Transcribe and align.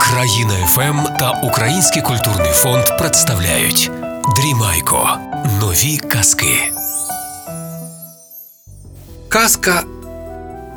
Країна 0.00 0.66
ФМ 0.66 1.16
та 1.18 1.30
Український 1.30 2.02
культурний 2.02 2.52
фонд 2.52 2.84
представляють 2.98 3.90
Дрімайко. 4.36 5.18
Нові 5.60 5.96
казки. 5.98 6.72
Казка 9.28 9.82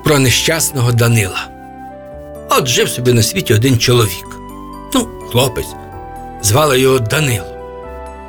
про 0.03 0.19
нещасного 0.19 0.91
Данила. 0.91 1.47
От 2.49 2.67
жив 2.67 2.89
собі 2.89 3.13
на 3.13 3.23
світі 3.23 3.53
один 3.53 3.79
чоловік. 3.79 4.25
Ну, 4.93 5.07
хлопець. 5.31 5.75
Звали 6.41 6.79
його 6.79 6.99
Данило. 6.99 7.45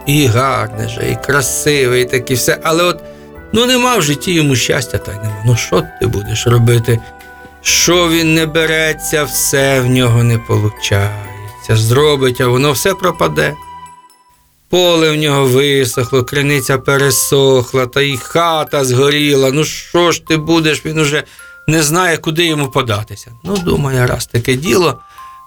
І 0.06 0.26
гарне 0.26 0.88
же, 0.88 1.10
і 1.10 1.26
красиве, 1.26 2.00
і 2.00 2.04
таке 2.04 2.34
все. 2.34 2.58
Але 2.62 2.84
от 2.84 3.02
ну 3.52 3.66
нема 3.66 3.96
в 3.96 4.02
житті 4.02 4.32
йому 4.32 4.56
щастя, 4.56 4.98
та 4.98 5.12
й 5.12 5.14
нема. 5.14 5.42
Ну 5.46 5.56
що 5.56 5.82
ти 6.00 6.06
будеш 6.06 6.46
робити? 6.46 7.00
Що 7.62 8.08
він 8.08 8.34
не 8.34 8.46
береться, 8.46 9.24
все 9.24 9.80
в 9.80 9.86
нього 9.86 10.24
не 10.24 10.38
получається. 10.38 11.76
Зробить, 11.76 12.40
а 12.40 12.46
воно 12.46 12.72
все 12.72 12.94
пропаде. 12.94 13.54
Поле 14.68 15.10
в 15.10 15.16
нього 15.16 15.44
висохло, 15.44 16.24
криниця 16.24 16.78
пересохла, 16.78 17.86
та 17.86 18.00
й 18.00 18.16
хата 18.16 18.84
згоріла. 18.84 19.50
Ну 19.50 19.64
що 19.64 20.12
ж 20.12 20.22
ти 20.26 20.36
будеш? 20.36 20.86
Він 20.86 20.98
уже 20.98 21.24
не 21.68 21.82
знає, 21.82 22.16
куди 22.16 22.44
йому 22.44 22.70
податися. 22.70 23.32
Ну, 23.44 23.56
думає, 23.56 24.06
раз 24.06 24.26
таке 24.26 24.54
діло, 24.54 25.00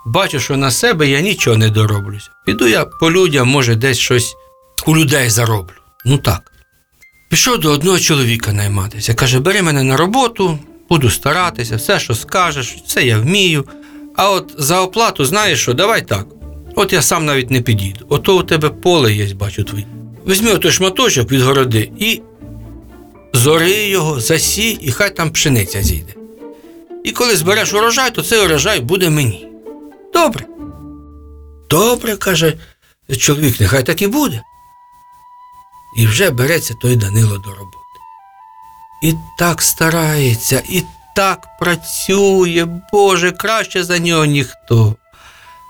бачу, 0.06 0.40
що 0.40 0.58
на 0.58 0.72
себе 0.72 1.08
я 1.08 1.22
нічого 1.22 1.58
не 1.58 1.70
дороблюся. 1.70 2.30
Піду 2.46 2.68
я 2.68 2.86
по 2.86 3.12
людям, 3.12 3.48
може, 3.48 3.76
десь 3.76 3.98
щось 3.98 4.36
у 4.86 4.98
людей 4.98 5.30
зароблю. 5.30 5.76
Ну 6.06 6.18
так. 6.18 6.52
Пішов 7.30 7.60
до 7.60 7.72
одного 7.72 8.00
чоловіка 8.00 8.54
найматися. 8.54 9.14
Каже, 9.14 9.40
бери 9.40 9.62
мене 9.62 9.84
на 9.84 9.98
роботу, 9.98 10.60
буду 10.90 11.10
старатися, 11.10 11.76
все, 11.76 12.00
що 12.00 12.16
скажеш, 12.16 12.76
все 12.86 13.04
я 13.04 13.18
вмію. 13.18 13.66
А 14.16 14.32
от 14.32 14.56
за 14.58 14.82
оплату, 14.82 15.26
знаєш 15.26 15.62
що, 15.62 15.74
давай 15.74 16.02
так. 16.02 16.28
От 16.76 16.94
я 16.94 17.02
сам 17.02 17.26
навіть 17.26 17.52
не 17.52 17.62
підійду. 17.62 18.06
Ото 18.10 18.38
у 18.38 18.44
тебе 18.44 18.70
поле 18.70 19.14
є, 19.14 19.34
бачу 19.34 19.64
твій. 19.64 19.86
Візьми 20.28 20.54
отой 20.54 20.72
шматочок 20.72 21.32
від 21.32 21.42
городи 21.42 21.92
і 22.00 22.22
зори 23.34 23.88
його, 23.88 24.20
засій, 24.20 24.72
і 24.82 24.92
хай 24.92 25.16
там 25.16 25.32
пшениця 25.32 25.82
зійде. 25.84 26.14
І 27.04 27.12
коли 27.12 27.36
збереш 27.36 27.74
урожай, 27.74 28.12
то 28.12 28.24
цей 28.24 28.46
урожай 28.46 28.80
буде 28.80 29.10
мені. 29.10 29.48
Добре. 30.14 30.46
Добре, 31.70 32.18
каже 32.18 32.54
чоловік, 33.18 33.60
нехай 33.60 33.84
так 33.84 34.02
і 34.02 34.08
буде. 34.08 34.42
І 35.98 36.08
вже 36.08 36.30
береться 36.30 36.74
той 36.82 36.96
Данило 36.96 37.38
до 37.38 37.50
роботи. 37.50 37.83
І 39.04 39.14
так 39.38 39.62
старається, 39.62 40.64
і 40.70 40.84
так 41.16 41.48
працює, 41.60 42.68
Боже, 42.92 43.32
краще 43.32 43.84
за 43.84 44.00
нього 44.00 44.26
ніхто. 44.26 44.96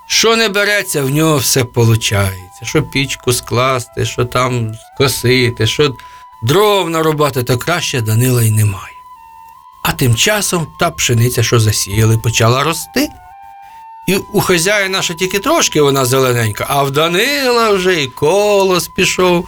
Що 0.07 0.35
не 0.35 0.49
береться, 0.49 1.03
в 1.03 1.09
нього 1.09 1.37
все 1.37 1.63
виходить. 1.75 2.33
Що 2.63 2.83
пічку 2.83 3.33
скласти, 3.33 4.05
що 4.05 4.25
там 4.25 4.71
косити, 4.97 5.67
що 5.67 5.95
дров 6.43 6.89
нарубати, 6.89 7.43
то 7.43 7.57
краще 7.57 8.01
Данила 8.01 8.43
й 8.43 8.51
немає. 8.51 8.93
А 9.83 9.91
тим 9.91 10.15
часом 10.15 10.67
та 10.79 10.91
пшениця, 10.91 11.43
що 11.43 11.59
засіяли, 11.59 12.17
почала 12.17 12.63
рости. 12.63 13.09
І 14.07 14.15
у 14.15 14.41
хазяїна 14.41 15.01
ще 15.01 15.13
тільки 15.13 15.39
трошки 15.39 15.81
вона 15.81 16.05
зелененька, 16.05 16.65
а 16.69 16.83
в 16.83 16.91
Данила 16.91 17.69
вже 17.69 18.03
і 18.03 18.07
колос 18.07 18.87
пішов, 18.87 19.47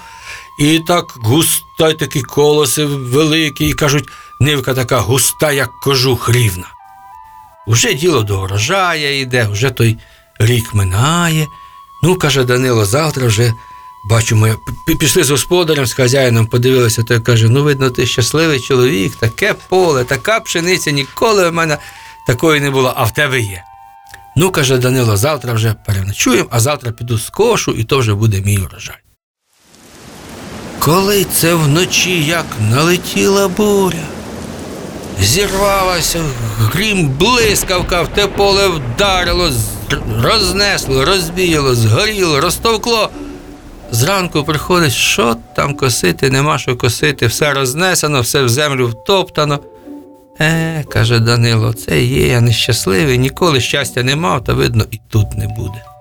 і 0.59 0.79
так 0.79 1.05
густа, 1.15 1.93
такі 1.93 2.21
колоси 2.21 2.85
великі, 2.85 3.69
і 3.69 3.73
кажуть, 3.73 4.09
нивка 4.39 4.73
така 4.73 4.99
густа, 4.99 5.51
як 5.51 5.69
кожух 5.83 6.29
рівна. 6.29 6.67
Уже 7.67 7.93
діло 7.93 8.23
до 8.23 8.41
урожая 8.41 9.19
йде, 9.19 9.47
вже 9.51 9.69
той 9.69 9.97
рік 10.39 10.73
минає. 10.73 11.47
Ну, 12.03 12.15
каже 12.15 12.43
Данило, 12.43 12.85
завтра 12.85 13.27
вже 13.27 13.53
бачу, 14.09 14.35
ми 14.35 14.55
пішли 14.99 15.23
з 15.23 15.29
господарем, 15.29 15.85
з 15.85 15.93
хазяїном, 15.93 16.47
подивилися, 16.47 17.03
той 17.03 17.19
каже: 17.19 17.49
ну, 17.49 17.63
видно, 17.63 17.89
ти 17.89 18.05
щасливий 18.05 18.59
чоловік, 18.59 19.15
таке 19.15 19.55
поле, 19.69 20.03
така 20.03 20.39
пшениця, 20.39 20.91
ніколи 20.91 21.49
в 21.49 21.53
мене 21.53 21.77
такої 22.27 22.61
не 22.61 22.71
було, 22.71 22.93
а 22.95 23.03
в 23.03 23.13
тебе 23.13 23.39
є. 23.39 23.63
Ну, 24.37 24.51
каже 24.51 24.77
Данило, 24.77 25.17
завтра 25.17 25.53
вже 25.53 25.73
переночуємо, 25.73 26.49
а 26.51 26.59
завтра 26.59 26.91
піду 26.91 27.17
з 27.17 27.29
кошу, 27.29 27.71
і 27.71 27.83
то 27.83 27.97
вже 27.97 28.13
буде 28.13 28.41
мій 28.41 28.57
урожай. 28.57 29.04
Коли 30.85 31.23
це 31.23 31.53
вночі 31.53 32.23
як 32.23 32.45
налетіла 32.71 33.47
буря, 33.47 34.07
зірвалася, 35.21 36.19
грім 36.59 37.09
блискавка, 37.09 38.01
в 38.01 38.07
те 38.07 38.27
поле 38.27 38.67
вдарило, 38.67 39.51
рознесло, 40.21 41.05
розбіяло, 41.05 41.75
згоріло, 41.75 42.41
розтовкло. 42.41 43.09
Зранку 43.91 44.43
приходить, 44.43 44.91
що 44.91 45.35
там 45.55 45.75
косити, 45.75 46.29
нема 46.29 46.57
що 46.57 46.75
косити, 46.75 47.27
все 47.27 47.53
рознесено, 47.53 48.21
все 48.21 48.43
в 48.43 48.49
землю 48.49 48.87
втоптано. 48.87 49.59
Е, 50.39 50.83
каже 50.83 51.19
Данило, 51.19 51.73
це 51.73 52.03
є, 52.03 52.27
я 52.27 52.41
нещасливий, 52.41 53.17
ніколи 53.17 53.61
щастя 53.61 54.03
не 54.03 54.15
мав, 54.15 54.43
та 54.43 54.53
видно, 54.53 54.85
і 54.91 54.99
тут 55.09 55.37
не 55.37 55.47
буде. 55.47 55.94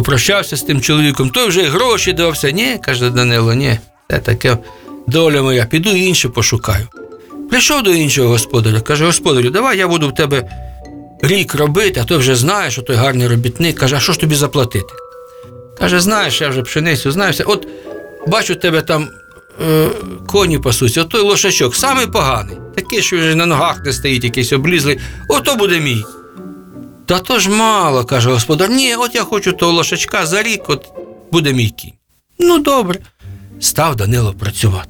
Попрощався 0.00 0.56
з 0.56 0.62
тим 0.62 0.80
чоловіком, 0.80 1.30
той 1.30 1.48
вже 1.48 1.62
гроші 1.62 2.12
дався. 2.12 2.50
Ні, 2.50 2.78
каже 2.82 3.10
Данило, 3.10 3.54
ні, 3.54 3.78
це 4.10 4.18
таке 4.18 4.58
доля 5.06 5.42
моя, 5.42 5.64
піду 5.64 5.90
інше 5.90 6.28
пошукаю. 6.28 6.88
Прийшов 7.50 7.82
до 7.82 7.90
іншого 7.90 8.28
господаря, 8.28 8.80
каже: 8.80 9.04
господарю, 9.04 9.50
давай 9.50 9.78
я 9.78 9.88
буду 9.88 10.08
в 10.08 10.14
тебе 10.14 10.48
рік 11.22 11.54
робити, 11.54 12.00
а 12.00 12.04
той 12.04 12.18
вже 12.18 12.36
знаєш, 12.36 12.72
що 12.72 12.82
той 12.82 12.96
гарний 12.96 13.28
робітник. 13.28 13.78
Каже, 13.78 13.96
а 13.96 14.00
що 14.00 14.12
ж 14.12 14.20
тобі 14.20 14.34
заплатити? 14.34 14.94
Каже, 15.78 16.00
знаєш, 16.00 16.40
я 16.40 16.48
вже 16.48 16.62
пшеницю 16.62 17.10
знаю. 17.10 17.34
От 17.46 17.68
бачу 18.26 18.54
тебе 18.54 18.82
там 18.82 19.08
е, 19.68 19.88
коні 20.26 20.58
пасуться, 20.58 21.02
от 21.02 21.08
той 21.08 21.22
лошачок, 21.22 21.76
самий 21.76 22.06
поганий. 22.06 22.56
Такий, 22.74 23.02
що 23.02 23.16
вже 23.18 23.34
на 23.34 23.46
ногах 23.46 23.84
не 23.84 23.92
стоїть, 23.92 24.24
якийсь 24.24 24.52
облізлий, 24.52 24.98
ото 25.28 25.56
буде 25.56 25.80
мій. 25.80 26.04
Та 27.10 27.18
то 27.18 27.38
ж 27.38 27.50
мало, 27.50 28.04
каже 28.04 28.30
господар. 28.30 28.70
Ні, 28.70 28.94
от 28.94 29.14
я 29.14 29.22
хочу 29.22 29.52
того 29.52 29.72
лошачка 29.72 30.26
за 30.26 30.42
рік, 30.42 30.62
от 30.66 30.86
буде 31.32 31.52
мій 31.52 31.70
кінь. 31.70 31.92
Ну, 32.38 32.58
добре. 32.58 32.98
Став 33.60 33.96
Данило 33.96 34.32
працювати. 34.32 34.88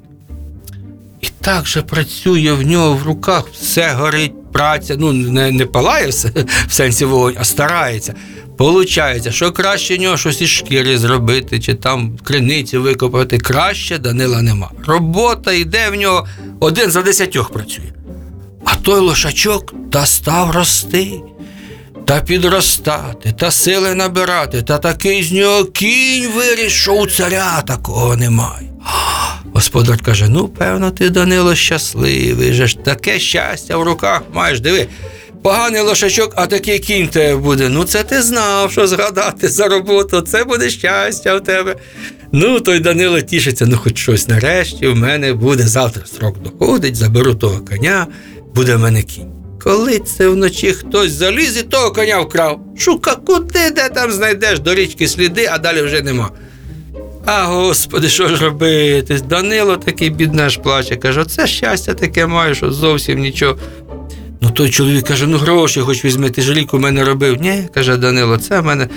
І 1.20 1.26
так 1.40 1.66
же 1.66 1.82
працює 1.82 2.52
в 2.52 2.62
нього 2.62 2.94
в 2.94 3.02
руках, 3.02 3.48
все 3.60 3.92
горить, 3.92 4.52
праця, 4.52 4.96
ну 4.98 5.12
не, 5.12 5.50
не 5.50 5.66
палає 5.66 6.08
все, 6.08 6.32
в 6.68 6.72
сенсі 6.72 7.04
вогонь, 7.04 7.34
а 7.38 7.44
старається. 7.44 8.14
Получається, 8.56 9.32
що 9.32 9.52
краще 9.52 9.98
нього 9.98 10.16
щось 10.16 10.40
із 10.40 10.48
шкіри 10.48 10.98
зробити, 10.98 11.60
чи 11.60 11.74
там 11.74 12.18
криниці 12.24 12.78
викопати, 12.78 13.38
краще 13.38 13.98
Данила 13.98 14.42
нема. 14.42 14.70
Робота 14.86 15.52
йде 15.52 15.90
в 15.90 15.94
нього, 15.94 16.26
один 16.60 16.90
за 16.90 17.02
десятьох 17.02 17.50
працює. 17.50 17.92
А 18.64 18.76
той 18.76 19.00
лошачок 19.00 19.74
та 19.90 20.06
став 20.06 20.50
рости, 20.50 21.20
та 22.10 22.20
підростати, 22.20 23.32
та 23.38 23.50
сили 23.50 23.94
набирати, 23.94 24.62
та 24.62 24.78
такий 24.78 25.22
з 25.22 25.32
нього 25.32 25.64
кінь 25.64 26.28
виріс, 26.36 26.72
що 26.72 26.92
у 26.92 27.06
царя 27.06 27.62
такого 27.62 28.16
немає. 28.16 28.68
Господар 29.54 29.98
каже: 30.02 30.28
ну, 30.28 30.48
певно, 30.48 30.90
ти, 30.90 31.10
Данило, 31.10 31.54
щасливий. 31.54 32.52
Же 32.52 32.66
ж 32.66 32.78
таке 32.78 33.18
щастя 33.18 33.76
в 33.76 33.82
руках 33.82 34.22
маєш. 34.32 34.60
Диви, 34.60 34.86
поганий 35.42 35.80
лошачок, 35.80 36.32
а 36.36 36.46
такий 36.46 36.78
кінь 36.78 37.08
тебе 37.08 37.36
буде. 37.36 37.68
Ну, 37.68 37.84
це 37.84 38.02
ти 38.02 38.22
знав, 38.22 38.72
що 38.72 38.86
згадати 38.86 39.48
за 39.48 39.68
роботу, 39.68 40.20
це 40.20 40.44
буде 40.44 40.70
щастя 40.70 41.36
в 41.36 41.44
тебе. 41.44 41.76
Ну, 42.32 42.60
той 42.60 42.80
Данило 42.80 43.20
тішиться, 43.20 43.66
ну 43.66 43.76
хоч 43.76 43.98
щось 43.98 44.28
нарешті, 44.28 44.86
в 44.86 44.96
мене 44.96 45.32
буде 45.32 45.68
завтра 45.68 46.02
срок 46.06 46.42
доходить, 46.42 46.96
заберу 46.96 47.34
того 47.34 47.60
коня, 47.60 48.06
буде 48.54 48.76
в 48.76 48.80
мене 48.80 49.02
кінь. 49.02 49.39
Коли 49.64 49.98
це 49.98 50.28
вночі 50.28 50.72
хтось 50.72 51.12
заліз 51.12 51.56
і 51.58 51.62
того 51.62 51.90
коня 51.90 52.20
вкрав, 52.20 52.60
шука, 52.78 53.16
куди 53.26 53.70
де 53.70 53.88
там 53.88 54.12
знайдеш 54.12 54.58
до 54.58 54.74
річки 54.74 55.08
сліди, 55.08 55.48
а 55.52 55.58
далі 55.58 55.82
вже 55.82 56.02
нема. 56.02 56.30
А 57.26 57.44
господи, 57.44 58.08
що 58.08 58.28
ж 58.28 58.44
робити? 58.44 59.20
Данило 59.28 59.76
такий 59.76 60.10
біднаш 60.10 60.56
плаче, 60.56 60.96
каже, 60.96 61.20
оце 61.20 61.46
щастя 61.46 61.94
таке 61.94 62.26
маю, 62.26 62.54
що 62.54 62.72
зовсім 62.72 63.18
нічого. 63.18 63.58
Ну 64.40 64.50
той 64.50 64.70
чоловік 64.70 65.06
каже, 65.06 65.26
ну 65.26 65.38
гроші 65.38 65.80
хоч 65.80 66.04
візьми, 66.04 66.30
ти 66.30 66.42
ж 66.42 66.54
рік 66.54 66.74
у 66.74 66.78
мене 66.78 67.04
робив. 67.04 67.40
Ні, 67.40 67.68
каже 67.74 67.96
Данило, 67.96 68.38
це 68.38 68.60
в 68.60 68.64
мене. 68.64 68.88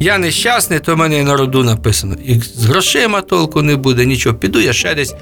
Я 0.00 0.18
нещасний, 0.18 0.80
то 0.80 0.94
в 0.94 0.98
мене 0.98 1.18
і 1.18 1.22
на 1.22 1.36
роду 1.36 1.64
написано. 1.64 2.16
І 2.24 2.40
з 2.40 2.64
грошима 2.64 3.20
толку 3.20 3.62
не 3.62 3.76
буде, 3.76 4.04
нічого. 4.04 4.36
Піду 4.36 4.60
я 4.60 4.72
ще 4.72 4.94
десь 4.94 5.14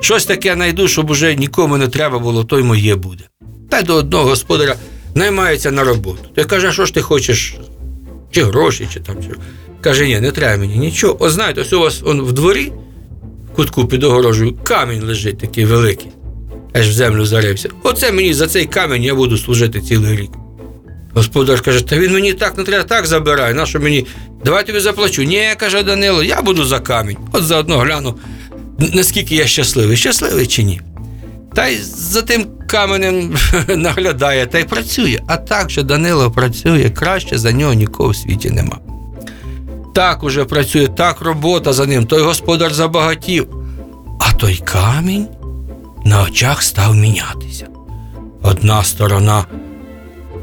щось 0.00 0.24
таке 0.24 0.54
знайду, 0.54 0.88
щоб 0.88 1.10
уже 1.10 1.34
нікому 1.34 1.76
не 1.76 1.88
треба 1.88 2.18
було, 2.18 2.44
то 2.44 2.58
й 2.58 2.62
моє 2.62 2.96
буде. 2.96 3.24
Та 3.68 3.82
до 3.82 3.94
одного 3.94 4.24
господаря 4.24 4.76
наймається 5.14 5.70
на 5.70 5.84
роботу. 5.84 6.18
Той 6.34 6.44
каже, 6.44 6.68
а 6.68 6.72
що 6.72 6.86
ж 6.86 6.94
ти 6.94 7.02
хочеш? 7.02 7.56
Чи 8.30 8.42
гроші, 8.42 8.88
чи 8.92 9.00
там. 9.00 9.16
Чи... 9.22 9.28
Каже, 9.80 10.06
ні, 10.06 10.20
не 10.20 10.30
треба 10.30 10.56
мені 10.56 10.78
нічого. 10.78 11.16
О, 11.20 11.30
знаєте, 11.30 11.60
ось 11.60 11.72
у 11.72 11.80
вас 11.80 12.02
он 12.04 12.22
в 12.22 12.32
дворі, 12.32 12.72
в 13.52 13.56
кутку 13.56 13.86
під 13.86 14.04
огорожею, 14.04 14.56
камінь 14.62 15.02
лежить 15.02 15.38
такий 15.38 15.64
великий. 15.64 16.08
Аж 16.74 16.88
в 16.88 16.92
землю 16.92 17.26
зарився. 17.26 17.68
Оце 17.82 18.12
мені 18.12 18.34
за 18.34 18.46
цей 18.46 18.66
камінь 18.66 19.02
я 19.04 19.14
буду 19.14 19.38
служити 19.38 19.80
цілий 19.80 20.16
рік. 20.16 20.30
Господар 21.14 21.60
каже, 21.60 21.86
та 21.86 21.98
він 21.98 22.12
мені 22.12 22.32
так 22.32 22.58
не 22.58 22.64
треба, 22.64 22.84
так 22.84 23.06
забирай, 23.06 23.54
на 23.54 23.66
що 23.66 23.80
мені? 23.80 24.06
Давай 24.44 24.66
тобі 24.66 24.80
заплачу. 24.80 25.22
Ні, 25.22 25.48
каже 25.56 25.82
Данило, 25.82 26.22
я 26.22 26.42
буду 26.42 26.64
за 26.64 26.80
камінь. 26.80 27.16
От 27.32 27.44
заодно 27.44 27.78
гляну, 27.78 28.14
наскільки 28.94 29.34
я 29.34 29.46
щасливий. 29.46 29.96
Щасливий 29.96 30.46
чи 30.46 30.62
ні? 30.62 30.80
Та 31.54 31.66
й 31.66 31.78
за 31.82 32.22
тим 32.22 32.46
каменем 32.68 33.36
наглядає 33.76 34.46
та 34.46 34.58
й 34.58 34.64
працює. 34.64 35.18
А 35.26 35.36
так 35.36 35.70
же 35.70 35.82
Данило 35.82 36.30
працює, 36.30 36.90
краще 36.90 37.38
за 37.38 37.52
нього 37.52 37.74
нікого 37.74 38.10
в 38.10 38.16
світі 38.16 38.50
нема. 38.50 38.78
Так 39.94 40.22
уже 40.22 40.44
працює, 40.44 40.88
так 40.88 41.20
робота 41.20 41.72
за 41.72 41.86
ним, 41.86 42.06
той 42.06 42.22
господар 42.22 42.74
забагатів. 42.74 43.48
А 44.20 44.32
той 44.32 44.62
камінь 44.64 45.26
на 46.04 46.22
очах 46.22 46.62
став 46.62 46.94
мінятися. 46.94 47.66
Одна 48.42 48.84
сторона 48.84 49.44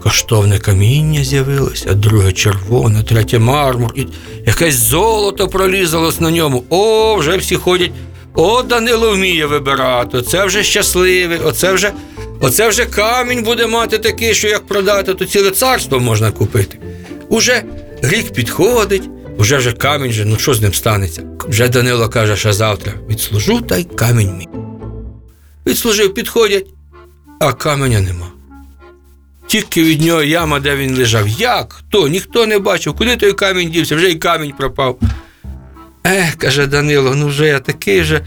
коштовне 0.03 0.59
каміння 0.59 1.23
з'явилося, 1.23 1.93
друге 1.93 2.31
червоне, 2.31 3.03
третє 3.03 3.39
мармур, 3.39 3.91
і 3.95 4.07
якесь 4.45 4.75
золото 4.75 5.47
пролізалось 5.47 6.19
на 6.19 6.31
ньому. 6.31 6.63
О, 6.69 7.15
вже 7.15 7.37
всі 7.37 7.55
ходять. 7.55 7.91
О, 8.35 8.63
Данило 8.63 9.11
вміє 9.11 9.45
вибирати, 9.45 10.17
оце 10.17 10.45
вже 10.45 10.63
щасливий, 10.63 11.39
оце 11.39 11.73
вже, 11.73 11.91
оце 12.39 12.69
вже 12.69 12.85
камінь 12.85 13.43
буде 13.43 13.67
мати 13.67 13.97
такий, 13.97 14.33
що 14.33 14.47
як 14.47 14.67
продати, 14.67 15.13
то 15.13 15.25
ціле 15.25 15.51
царство 15.51 15.99
можна 15.99 16.31
купити. 16.31 16.79
Уже 17.29 17.63
рік 18.01 18.33
підходить, 18.33 19.03
уже 19.37 19.57
вже 19.57 19.71
камінь, 19.71 20.13
ну 20.25 20.37
що 20.39 20.53
з 20.53 20.61
ним 20.61 20.73
станеться? 20.73 21.23
Вже 21.47 21.69
Данило 21.69 22.09
каже, 22.09 22.35
що 22.37 22.53
завтра 22.53 22.93
відслужу, 23.09 23.61
та 23.61 23.77
й 23.77 23.83
камінь 23.83 24.37
мій. 24.37 24.47
Відслужив, 25.65 26.13
підходять, 26.13 26.65
а 27.39 27.53
каменя 27.53 28.01
нема. 28.01 28.27
Тільки 29.47 29.83
від 29.83 30.01
нього 30.01 30.23
яма, 30.23 30.59
де 30.59 30.75
він 30.75 30.97
лежав. 30.97 31.27
Як? 31.27 31.73
Хто? 31.73 32.07
Ніхто 32.07 32.45
не 32.45 32.59
бачив, 32.59 32.93
куди 32.93 33.15
той 33.15 33.33
камінь 33.33 33.69
дівся, 33.69 33.95
вже 33.95 34.09
й 34.09 34.15
камінь 34.15 34.53
пропав. 34.57 34.99
Ех, 36.05 36.35
каже 36.35 36.67
Данило, 36.67 37.15
ну 37.15 37.27
вже 37.27 37.47
я 37.47 37.59
такий 37.59 38.03
же. 38.03 38.21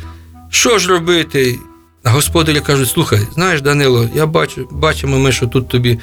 Що 0.50 0.78
ж 0.78 0.88
робити? 0.88 1.58
А 2.04 2.10
господарі 2.10 2.60
кажуть: 2.60 2.88
слухай, 2.88 3.20
знаєш, 3.34 3.60
Данило, 3.60 4.08
я 4.14 4.26
бачу, 4.26 4.68
бачимо 4.70 5.18
ми, 5.18 5.32
що 5.32 5.46
тут 5.46 5.68
тобі. 5.68 5.98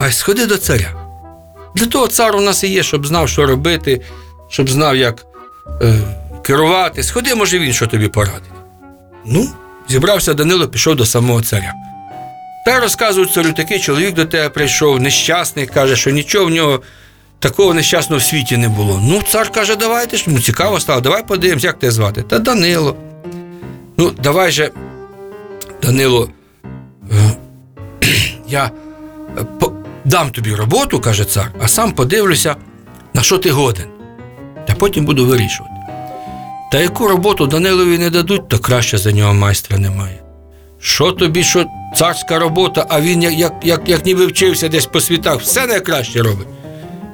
А 0.00 0.10
сходи 0.10 0.46
до 0.46 0.56
царя. 0.56 0.94
Для 1.74 1.86
того 1.86 2.08
цар 2.08 2.36
у 2.36 2.40
нас 2.40 2.64
і 2.64 2.68
є, 2.68 2.82
щоб 2.82 3.06
знав, 3.06 3.28
що 3.28 3.46
робити, 3.46 4.00
щоб 4.48 4.70
знав, 4.70 4.96
як 4.96 5.26
е, 5.82 5.98
керувати. 6.42 7.02
Сходи, 7.02 7.34
може, 7.34 7.58
він 7.58 7.72
що 7.72 7.86
тобі 7.86 8.08
порадить. 8.08 8.42
Ну, 9.26 9.48
зібрався 9.88 10.34
Данило, 10.34 10.68
пішов 10.68 10.96
до 10.96 11.06
самого 11.06 11.42
царя. 11.42 11.72
Та 12.66 12.80
розказують 12.80 13.32
царю, 13.32 13.52
такий 13.52 13.80
чоловік 13.80 14.14
до 14.14 14.24
тебе 14.24 14.48
прийшов, 14.48 15.00
нещасний, 15.00 15.66
каже, 15.66 15.96
що 15.96 16.10
нічого 16.10 16.46
в 16.46 16.50
нього 16.50 16.82
такого 17.42 17.74
нещасного 17.74 18.20
в 18.20 18.22
світі 18.22 18.56
не 18.56 18.68
було. 18.68 19.00
Ну, 19.04 19.22
цар 19.28 19.50
каже, 19.50 19.76
давайте 19.76 20.16
ж, 20.16 20.24
ну 20.26 20.40
цікаво 20.40 20.80
стало, 20.80 21.00
давай 21.00 21.26
подивимось, 21.26 21.64
як 21.64 21.78
тебе 21.78 21.90
звати. 21.90 22.22
Та 22.22 22.38
Данило. 22.38 22.96
Ну, 23.96 24.10
давай 24.22 24.52
же, 24.52 24.70
Данило, 25.82 26.30
е, 27.12 27.32
я 28.48 28.70
е, 29.38 29.44
дам 30.04 30.30
тобі 30.30 30.54
роботу, 30.54 31.00
каже 31.00 31.24
цар, 31.24 31.52
а 31.60 31.68
сам 31.68 31.92
подивлюся, 31.92 32.56
на 33.14 33.22
що 33.22 33.38
ти 33.38 33.50
годен. 33.50 33.86
Та 34.66 34.74
потім 34.74 35.04
буду 35.04 35.26
вирішувати. 35.26 35.74
Та 36.72 36.80
яку 36.80 37.08
роботу 37.08 37.46
Данилові 37.46 37.98
не 37.98 38.10
дадуть, 38.10 38.48
то 38.48 38.58
краще 38.58 38.98
за 38.98 39.12
нього 39.12 39.34
майстра 39.34 39.78
немає. 39.78 40.22
Що 40.80 41.12
тобі, 41.12 41.44
що 41.44 41.64
царська 41.96 42.38
робота, 42.38 42.86
а 42.88 43.00
він 43.00 43.22
як, 43.22 43.32
як, 43.32 43.52
як, 43.62 43.88
як 43.88 44.06
ніби 44.06 44.26
вчився 44.26 44.68
десь 44.68 44.86
по 44.86 45.00
світах, 45.00 45.40
все 45.40 45.66
найкраще 45.66 46.22
робить. 46.22 46.48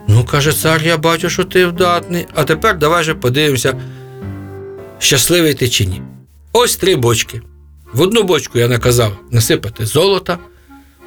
Ну, 0.08 0.24
каже 0.24 0.52
цар, 0.52 0.82
я 0.82 0.98
бачу, 0.98 1.30
що 1.30 1.44
ти 1.44 1.66
вдатний, 1.66 2.26
а 2.34 2.44
тепер 2.44 2.78
давай 2.78 3.04
же 3.04 3.14
подивимося, 3.14 3.80
щасливий 4.98 5.54
ти 5.54 5.68
чи 5.68 5.86
ні. 5.86 6.02
Ось 6.52 6.76
три 6.76 6.96
бочки. 6.96 7.42
В 7.92 8.00
одну 8.00 8.22
бочку 8.22 8.58
я 8.58 8.68
наказав 8.68 9.12
насипати 9.30 9.86
золота, 9.86 10.38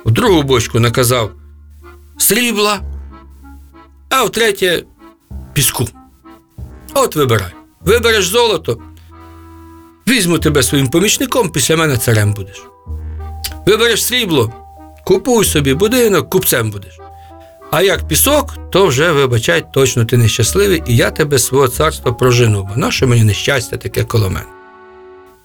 в 0.06 0.12
другу 0.12 0.44
бочку 0.44 0.80
наказав 0.80 1.32
срібла, 2.18 2.82
а 4.10 4.24
в 4.24 4.30
третє 4.30 4.84
піску. 5.54 5.88
От 6.94 7.16
вибирай. 7.16 7.52
Вибереш 7.82 8.28
золото, 8.28 8.78
візьму 10.08 10.40
тебе 10.40 10.64
своїм 10.64 10.88
помічником, 10.88 11.50
після 11.50 11.78
мене 11.78 11.98
царем 11.98 12.34
будеш. 12.34 12.64
Вибереш 13.66 14.06
срібло, 14.06 14.54
купуй 15.06 15.46
собі 15.46 15.74
будинок, 15.74 16.30
купцем 16.30 16.72
будеш. 16.72 16.98
А 17.72 17.82
як 17.82 18.08
пісок, 18.08 18.58
то 18.72 18.86
вже, 18.86 19.12
вибачай, 19.12 19.64
точно 19.74 20.06
ти 20.06 20.18
нещасливий, 20.18 20.84
і 20.88 20.96
я 20.96 21.12
тебе 21.12 21.40
свого 21.40 21.68
царства 21.68 22.14
прожену, 22.14 22.68
бо 22.70 22.82
наше 22.82 23.06
мені 23.06 23.24
нещастя 23.24 23.78
таке 23.78 24.04
коло 24.04 24.30
мене. 24.30 24.46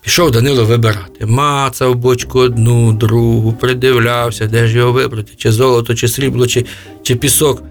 Пішов 0.02 0.30
Данило 0.30 0.64
вибирати. 0.64 1.26
Мацав 1.26 1.94
бочку 1.94 2.38
одну, 2.38 2.92
другу, 2.92 3.52
придивлявся, 3.52 4.46
де 4.46 4.66
ж 4.66 4.76
його 4.76 4.92
вибрати, 4.92 5.32
чи 5.36 5.52
золото, 5.52 5.94
чи 5.94 6.08
срібло, 6.08 6.46
чи, 6.46 6.64
чи 7.02 7.16
пісок. 7.16 7.62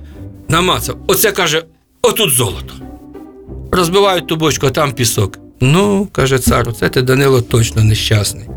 Намацав. 0.50 0.98
Оце 1.08 1.32
каже, 1.32 1.64
отут 2.02 2.32
золото. 2.32 2.74
Розбивають 3.72 4.28
ту 4.28 4.36
бочку, 4.36 4.68
а 4.68 4.70
там 4.70 4.92
пісок. 4.92 5.38
Ну, 5.62 6.08
каже 6.12 6.40
цар, 6.40 6.70
оце 6.70 6.90
ти 6.90 7.02
Данило 7.02 7.42
точно 7.42 7.84
нещасний. 7.84 8.48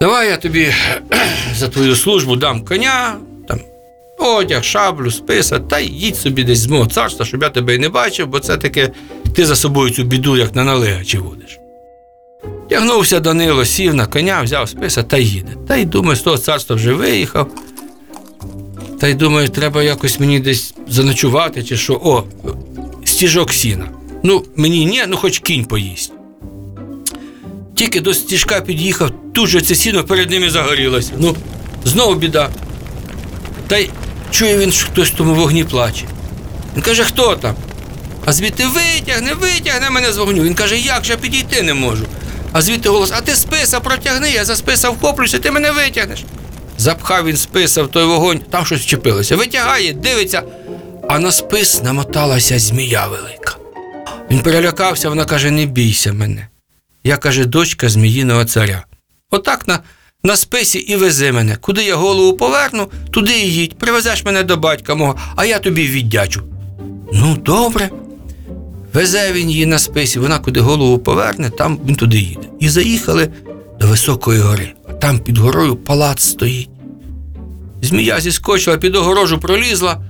Давай 0.00 0.28
я 0.28 0.36
тобі 0.36 0.72
за 1.56 1.68
твою 1.68 1.96
службу 1.96 2.36
дам 2.36 2.64
коня, 2.64 3.16
одяг, 4.20 4.64
шаблю, 4.64 5.10
списа, 5.10 5.58
та 5.58 5.80
їдь 5.80 6.16
собі 6.16 6.44
десь 6.44 6.58
з 6.58 6.66
мого 6.66 6.86
царства, 6.86 7.26
щоб 7.26 7.42
я 7.42 7.48
тебе 7.48 7.74
і 7.74 7.78
не 7.78 7.88
бачив, 7.88 8.26
бо 8.26 8.40
це 8.40 8.56
таке 8.56 8.90
ти 9.34 9.46
за 9.46 9.56
собою 9.56 9.90
цю 9.90 10.04
біду, 10.04 10.36
як 10.36 10.54
на 10.54 10.64
налегачі 10.64 11.18
водиш. 11.18 11.58
Тягнувся 12.70 13.20
Данило, 13.20 13.64
сів 13.64 13.94
на 13.94 14.06
коня, 14.06 14.42
взяв 14.42 14.68
списа 14.68 15.02
та 15.02 15.18
їде. 15.18 15.52
Та 15.68 15.76
й 15.76 15.84
думає, 15.84 16.16
з 16.16 16.20
того 16.20 16.38
царства 16.38 16.76
вже 16.76 16.92
виїхав. 16.92 17.50
Та 19.00 19.08
й 19.08 19.14
думає, 19.14 19.48
треба 19.48 19.82
якось 19.82 20.20
мені 20.20 20.40
десь 20.40 20.74
заночувати, 20.88 21.62
чи 21.62 21.76
що. 21.76 22.00
О, 22.04 22.24
стіжок 23.04 23.52
сіна. 23.52 23.88
Ну, 24.22 24.44
мені 24.56 24.84
ні, 24.84 25.02
ну 25.08 25.16
хоч 25.16 25.38
кінь 25.38 25.64
поїсть. 25.64 26.12
Тільки 27.74 28.00
до 28.00 28.14
стіжка 28.14 28.60
під'їхав, 28.60 29.10
тут 29.32 29.48
же 29.48 29.60
це 29.60 29.74
сіно 29.74 30.04
перед 30.04 30.30
ними 30.30 30.50
загорілося. 30.50 31.12
Ну, 31.18 31.36
знову 31.84 32.14
біда. 32.14 32.50
Та 33.66 33.78
й 33.78 33.90
чує 34.30 34.58
він, 34.58 34.72
що 34.72 34.86
хтось 34.86 35.08
в 35.08 35.14
тому 35.14 35.34
вогні 35.34 35.64
плаче. 35.64 36.04
Він 36.76 36.82
каже, 36.82 37.04
хто 37.04 37.36
там? 37.36 37.54
А 38.24 38.32
звідти 38.32 38.66
витягне, 38.66 39.34
витягне 39.34 39.90
мене 39.90 40.12
з 40.12 40.18
вогню. 40.18 40.42
Він 40.42 40.54
каже, 40.54 40.78
як 40.78 41.04
же 41.04 41.12
я 41.12 41.18
підійти 41.18 41.62
не 41.62 41.74
можу. 41.74 42.06
А 42.52 42.62
звідти 42.62 42.88
голос, 42.88 43.12
а 43.16 43.20
ти 43.20 43.34
списа 43.36 43.80
протягни, 43.80 44.30
я 44.30 44.44
за 44.44 44.56
списа 44.56 44.90
вхоплюся, 44.90 45.38
ти 45.38 45.50
мене 45.50 45.70
витягнеш. 45.70 46.24
Запхав 46.78 47.26
він 47.26 47.36
списа 47.36 47.82
в 47.82 47.88
той 47.88 48.04
вогонь, 48.04 48.40
там 48.50 48.66
щось 48.66 48.80
вчепилося. 48.80 49.36
Витягає, 49.36 49.92
дивиться, 49.92 50.42
а 51.08 51.18
на 51.18 51.32
спис 51.32 51.82
намоталася 51.82 52.58
змія 52.58 53.06
велика. 53.06 53.56
Він 54.30 54.40
перелякався, 54.40 55.08
вона 55.08 55.24
каже: 55.24 55.50
не 55.50 55.66
бійся 55.66 56.12
мене. 56.12 56.48
Я 57.04 57.16
каже, 57.16 57.44
дочка 57.44 57.88
зміїного 57.88 58.44
царя. 58.44 58.84
Отак 59.30 59.68
на, 59.68 59.80
на 60.22 60.36
списі 60.36 60.78
і 60.78 60.96
вези 60.96 61.32
мене. 61.32 61.56
Куди 61.60 61.84
я 61.84 61.96
голову 61.96 62.32
поверну, 62.32 62.90
туди 63.10 63.32
і 63.32 63.52
їдь. 63.52 63.78
Привезеш 63.78 64.24
мене 64.24 64.42
до 64.42 64.56
батька 64.56 64.94
мого, 64.94 65.16
а 65.36 65.44
я 65.44 65.58
тобі 65.58 65.86
віддячу. 65.86 66.42
Ну, 67.12 67.36
добре. 67.44 67.90
Везе 68.92 69.32
він 69.32 69.50
її 69.50 69.66
на 69.66 69.78
списі, 69.78 70.18
вона 70.18 70.38
куди 70.38 70.60
голову 70.60 70.98
поверне, 70.98 71.50
там 71.50 71.78
він 71.86 71.94
туди 71.94 72.18
їде. 72.18 72.48
І 72.60 72.68
заїхали 72.68 73.28
до 73.80 73.86
високої 73.86 74.40
гори, 74.40 74.72
а 74.88 74.92
там 74.92 75.18
під 75.18 75.38
горою 75.38 75.76
палац 75.76 76.22
стоїть. 76.22 76.70
Змія 77.82 78.20
зіскочила, 78.20 78.76
під 78.76 78.96
огорожу 78.96 79.38
пролізла, 79.38 80.04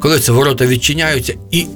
коли 0.00 0.20
це 0.20 0.32
ворота 0.32 0.66
відчиняються, 0.66 1.34
і 1.50 1.66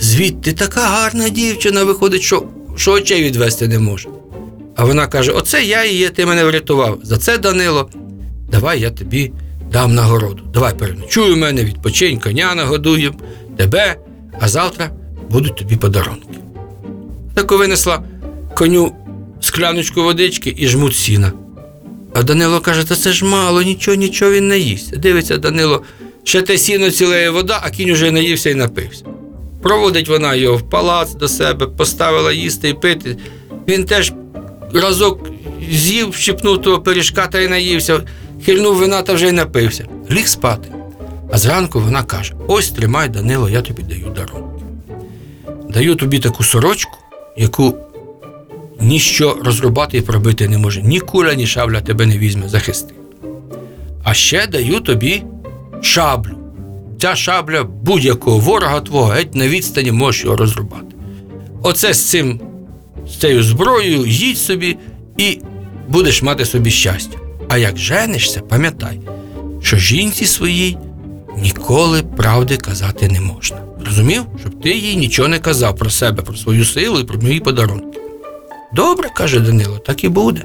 звідти 0.00 0.52
така 0.52 0.80
гарна 0.80 1.28
дівчина 1.28 1.84
виходить, 1.84 2.22
що, 2.22 2.42
що 2.76 2.92
очей 2.92 3.22
відвести 3.22 3.68
не 3.68 3.78
може. 3.78 4.08
А 4.76 4.84
вона 4.84 5.06
каже: 5.06 5.32
Оце 5.32 5.64
я 5.64 5.84
і 5.84 5.94
є, 5.94 6.10
ти 6.10 6.26
мене 6.26 6.44
врятував. 6.44 6.98
За 7.02 7.16
це, 7.16 7.38
Данило, 7.38 7.90
давай 8.50 8.80
я 8.80 8.90
тобі 8.90 9.32
дам 9.72 9.94
нагороду. 9.94 10.42
Давай 10.54 10.74
переночуй 10.78 11.32
у 11.32 11.36
мене, 11.36 11.64
відпочинь, 11.64 12.18
коня 12.18 12.54
нагодуємо, 12.54 13.16
тебе, 13.56 13.96
а 14.40 14.48
завтра 14.48 14.90
будуть 15.30 15.56
тобі 15.56 15.76
подарунки. 15.76 16.38
Таку 17.34 17.58
винесла 17.58 18.02
коню 18.54 18.92
скляночку 19.40 20.02
водички 20.02 20.54
і 20.58 20.68
жмут 20.68 20.96
сіна. 20.96 21.32
А 22.14 22.22
Данило 22.22 22.60
каже: 22.60 22.84
та 22.84 22.96
це 22.96 23.12
ж 23.12 23.24
мало, 23.24 23.62
нічого, 23.62 23.96
нічого 23.96 24.30
він 24.30 24.48
не 24.48 24.58
їсть. 24.58 24.98
Дивиться, 24.98 25.36
Данило, 25.36 25.82
ще 26.24 26.42
те 26.42 26.58
сіно 26.58 26.90
цілеє 26.90 27.30
вода, 27.30 27.60
а 27.62 27.70
кінь 27.70 27.90
уже 27.90 28.10
наївся 28.10 28.50
і 28.50 28.54
напився. 28.54 29.04
Проводить 29.62 30.08
вона 30.08 30.34
його 30.34 30.56
в 30.56 30.70
палац 30.70 31.14
до 31.14 31.28
себе, 31.28 31.66
поставила 31.66 32.32
їсти 32.32 32.68
і 32.68 32.74
пити. 32.74 33.16
Він 33.68 33.84
теж 33.84 34.12
разок 34.74 35.30
з'їв, 35.70 36.14
щепнув 36.14 36.62
того 36.62 36.78
пиріжка 36.78 37.26
та 37.26 37.40
й 37.40 37.48
наївся, 37.48 38.00
хильнув 38.44 38.76
вина 38.76 39.02
та 39.02 39.12
вже 39.12 39.28
й 39.28 39.32
напився. 39.32 39.84
Ліг 40.10 40.26
спати. 40.26 40.68
А 41.32 41.38
зранку 41.38 41.80
вона 41.80 42.02
каже: 42.02 42.34
ось 42.46 42.70
тримай, 42.70 43.08
Данило, 43.08 43.48
я 43.48 43.62
тобі 43.62 43.82
даю 43.82 44.06
дарунки. 44.16 44.64
Даю 45.70 45.94
тобі 45.94 46.18
таку 46.18 46.44
сорочку, 46.44 46.98
яку 47.36 47.74
ніщо 48.80 49.36
розрубати 49.44 49.98
і 49.98 50.00
пробити 50.00 50.48
не 50.48 50.58
може. 50.58 50.82
Ні 50.82 51.00
куля, 51.00 51.34
ні 51.34 51.46
шабля 51.46 51.80
тебе 51.80 52.06
не 52.06 52.18
візьме 52.18 52.48
захисти. 52.48 52.94
А 54.02 54.14
ще 54.14 54.46
даю 54.46 54.80
тобі 54.80 55.22
шаблю. 55.82 56.36
Ця 57.00 57.16
шабля 57.16 57.64
будь-якого 57.64 58.38
ворога 58.38 58.80
твого 58.80 59.06
геть 59.06 59.34
на 59.34 59.48
відстані 59.48 59.92
можеш 59.92 60.24
його 60.24 60.36
розрубати. 60.36 60.96
Оце 61.62 61.94
з 61.94 62.10
цим, 62.10 62.40
з 63.08 63.16
цією 63.16 63.42
зброєю 63.42 64.06
їдь 64.06 64.38
собі 64.38 64.76
і 65.16 65.38
будеш 65.88 66.22
мати 66.22 66.44
собі 66.44 66.70
щастя. 66.70 67.18
А 67.48 67.58
як 67.58 67.78
женишся, 67.78 68.40
пам'ятай, 68.40 69.00
що 69.62 69.76
жінці 69.76 70.26
своїй 70.26 70.78
ніколи 71.36 72.02
правди 72.02 72.56
казати 72.56 73.08
не 73.08 73.20
можна. 73.20 73.62
Розумів, 73.86 74.22
щоб 74.40 74.62
ти 74.62 74.70
їй 74.70 74.96
нічого 74.96 75.28
не 75.28 75.38
казав 75.38 75.76
про 75.76 75.90
себе, 75.90 76.22
про 76.22 76.36
свою 76.36 76.64
силу 76.64 77.00
і 77.00 77.04
про 77.04 77.20
мої 77.20 77.40
подарунки. 77.40 78.00
Добре, 78.72 79.10
каже 79.14 79.40
Данило, 79.40 79.78
так 79.78 80.04
і 80.04 80.08
буде. 80.08 80.42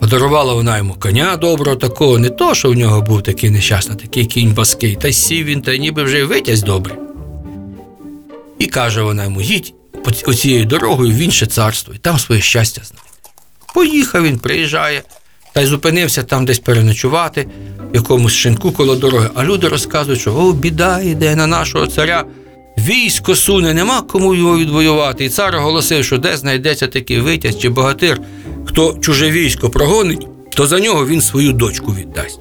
Подарувала 0.00 0.54
вона 0.54 0.78
йому 0.78 0.94
коня 0.98 1.36
доброго 1.36 1.76
такого, 1.76 2.18
не 2.18 2.28
то, 2.28 2.54
що 2.54 2.70
в 2.70 2.74
нього 2.74 3.02
був 3.02 3.22
такий 3.22 3.50
нещасний, 3.50 3.98
такий 3.98 4.26
кінь 4.26 4.54
баский, 4.54 4.96
та 4.96 5.12
сів 5.12 5.44
він, 5.44 5.62
та 5.62 5.76
ніби 5.76 6.02
вже 6.02 6.18
й 6.18 6.22
витязь 6.22 6.62
добрий. 6.62 6.96
І 8.58 8.66
каже 8.66 9.02
вона 9.02 9.24
йому: 9.24 9.40
їдь 9.40 9.74
оцією 10.26 10.64
дорогою 10.64 11.12
в 11.12 11.18
інше 11.18 11.46
царство, 11.46 11.94
і 11.94 11.98
там 11.98 12.18
своє 12.18 12.40
щастя 12.40 12.82
знайде. 12.84 13.06
Поїхав 13.74 14.24
він, 14.24 14.38
приїжджає, 14.38 15.02
та 15.52 15.60
й 15.60 15.66
зупинився 15.66 16.22
там 16.22 16.44
десь 16.44 16.58
переночувати, 16.58 17.46
в 17.92 17.94
якомусь 17.94 18.32
шинку 18.32 18.72
коло 18.72 18.96
дороги. 18.96 19.30
А 19.34 19.44
люди 19.44 19.68
розказують, 19.68 20.20
що 20.20 20.34
о, 20.34 20.52
біда 20.52 21.00
йде 21.00 21.36
на 21.36 21.46
нашого 21.46 21.86
царя. 21.86 22.24
Військо 22.78 23.36
суне, 23.36 23.74
нема 23.74 24.02
кому 24.02 24.34
його 24.34 24.58
відвоювати. 24.58 25.24
І 25.24 25.28
цар 25.28 25.56
оголосив, 25.56 26.04
що 26.04 26.18
де 26.18 26.36
знайдеться 26.36 26.86
такий 26.86 27.20
витязь 27.20 27.58
чи 27.58 27.68
богатир, 27.68 28.20
хто 28.64 28.98
чуже 29.00 29.30
військо 29.30 29.70
прогонить, 29.70 30.26
то 30.54 30.66
за 30.66 30.80
нього 30.80 31.06
він 31.06 31.20
свою 31.20 31.52
дочку 31.52 31.94
віддасть. 31.94 32.40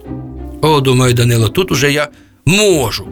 О, 0.62 0.82
думає 0.82 1.14
Данило, 1.14 1.50
тут 1.50 1.72
уже 1.72 1.92
я 1.92 2.08
можу. 2.46 3.08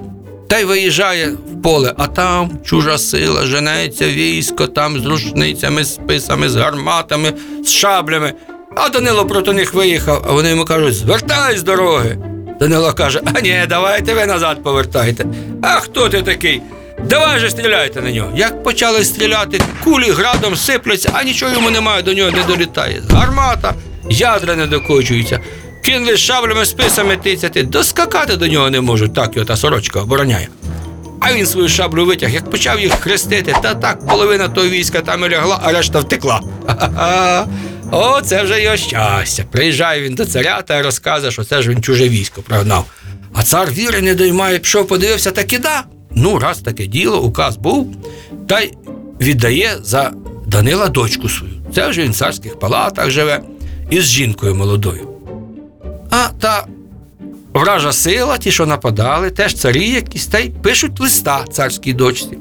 Та 0.54 0.60
й 0.60 0.64
виїжджає 0.64 1.30
в 1.30 1.62
поле, 1.62 1.94
а 1.98 2.08
там 2.08 2.52
чужа 2.66 2.98
сила, 2.98 3.46
женеться 3.46 4.08
військо, 4.08 4.68
там 4.68 5.00
з 5.00 5.06
рушницями, 5.06 5.84
з 5.84 5.94
списами, 5.94 6.50
з 6.50 6.56
гарматами, 6.56 7.34
з 7.64 7.70
шаблями. 7.70 8.34
А 8.76 8.90
Данило 8.90 9.26
проти 9.26 9.54
них 9.54 9.74
виїхав, 9.74 10.26
а 10.30 10.32
вони 10.32 10.50
йому 10.50 10.66
кажуть: 10.66 10.96
звертай 10.96 11.58
з 11.58 11.64
дороги. 11.64 12.18
Данило 12.60 12.94
каже: 12.94 13.22
А 13.34 13.42
ні, 13.42 13.64
давайте 13.70 14.14
ви 14.14 14.26
назад 14.26 14.64
повертайте. 14.64 15.26
А 15.62 15.68
хто 15.68 16.10
ти 16.10 16.22
такий? 16.22 16.62
Давай 17.10 17.40
же 17.40 17.50
стріляйте 17.50 18.02
на 18.02 18.12
нього. 18.12 18.32
Як 18.36 18.64
почали 18.64 19.04
стріляти, 19.04 19.62
кулі 19.84 20.12
градом 20.12 20.56
сипляться, 20.56 21.10
а 21.14 21.24
нічого 21.24 21.54
йому 21.54 21.70
немає, 21.70 22.04
до 22.04 22.14
нього 22.14 22.32
не 22.32 22.44
долітає. 22.44 23.04
Гармата, 23.10 23.74
ядра 24.10 24.56
не 24.56 24.68
докочуються. 24.68 25.40
Кинули 25.84 26.18
шаблями, 26.18 26.66
списами 26.66 27.18
тицяти, 27.18 27.64
доскакати 27.64 28.36
до 28.38 28.48
нього 28.48 28.70
не 28.70 28.82
можуть. 28.82 29.14
Так 29.14 29.36
його 29.36 29.46
та 29.46 29.58
сорочка 29.58 30.00
обороняє. 30.02 30.48
А 31.20 31.34
він 31.34 31.46
свою 31.46 31.70
шаблю 31.70 32.06
витяг, 32.06 32.34
як 32.34 32.50
почав 32.50 32.80
їх 32.80 32.94
хрестити, 32.94 33.56
та 33.62 33.76
так 33.76 34.08
половина 34.08 34.48
того 34.48 34.68
війська 34.68 35.02
там 35.02 35.26
і 35.26 35.30
лягла, 35.30 35.60
а 35.64 35.72
решта 35.72 36.00
втекла. 36.00 36.42
О, 37.92 38.22
це 38.22 38.44
вже 38.44 38.62
його 38.62 38.78
щастя. 38.78 39.46
Приїжджає 39.52 40.02
він 40.02 40.16
до 40.16 40.26
царя 40.26 40.62
та 40.62 40.82
розказує, 40.82 41.32
що 41.32 41.44
це 41.44 41.62
ж 41.62 41.70
він 41.70 41.82
чуже 41.82 42.10
військо 42.10 42.42
прогнав. 42.42 42.86
А 43.34 43.44
цар 43.44 43.72
віри 43.72 44.02
не 44.02 44.16
доймає, 44.16 44.60
пішов, 44.60 44.88
подивився, 44.88 45.32
так 45.32 45.54
і 45.54 45.58
да. 45.58 45.84
Ну, 46.16 46.40
раз 46.40 46.60
таке 46.60 46.86
діло, 46.86 47.22
указ 47.22 47.58
був, 47.58 47.96
та 48.48 48.60
й 48.60 48.74
віддає 49.22 49.78
за 49.84 50.12
Данила 50.48 50.88
дочку 50.88 51.30
свою. 51.30 51.54
Це 51.76 51.88
вже 51.88 52.02
він 52.02 52.12
в 52.12 52.16
царських 52.16 52.60
палатах 52.60 53.10
живе 53.10 53.42
із 53.90 54.04
жінкою 54.04 54.56
молодою. 54.56 55.13
А 56.16 56.28
та 56.40 56.66
вража 57.54 57.92
сила, 57.92 58.38
ті, 58.38 58.52
що 58.52 58.66
нападали, 58.66 59.30
теж 59.30 59.54
царі 59.54 59.90
якісь, 59.90 60.28
та 60.28 60.40
й 60.40 60.50
пишуть 60.50 61.00
листа 61.00 61.46
царській 61.52 61.94
дочці. 61.94 62.38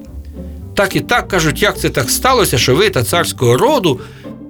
Так 0.75 0.97
і 0.97 1.01
так 1.01 1.29
кажуть, 1.29 1.63
як 1.63 1.79
це 1.79 1.91
так 1.91 2.11
сталося, 2.11 2.59
що 2.59 2.77
ви 2.77 2.91
та 2.91 3.05
царського 3.05 3.57
роду, 3.57 4.01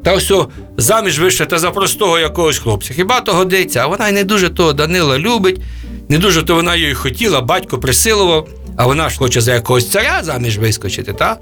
та 0.05 0.15
ось 0.15 0.33
заміж 0.77 1.21
вийшли 1.21 1.47
та 1.47 1.59
за 1.59 1.71
простого 1.71 2.19
якогось 2.19 2.59
хлопця. 2.59 2.95
Хіба 2.95 3.21
то 3.21 3.33
годиться? 3.33 3.81
А 3.81 3.87
вона 3.87 4.09
й 4.09 4.13
не 4.13 4.25
дуже 4.25 4.49
того 4.49 4.73
Данила 4.73 5.19
любить, 5.19 5.61
не 6.09 6.19
дуже 6.19 6.43
то 6.43 6.55
вона 6.55 6.77
її 6.77 6.95
хотіла, 6.95 7.41
батько 7.41 7.79
присилував, 7.79 8.49
а 8.77 8.87
вона 8.87 9.09
ж 9.09 9.19
хоче 9.19 9.41
за 9.41 9.55
якогось 9.55 9.91
царя 9.91 10.21
заміж 10.23 10.59
вискочити, 10.59 11.13
та? 11.13 11.39